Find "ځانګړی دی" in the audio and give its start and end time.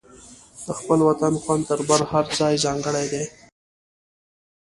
2.65-3.25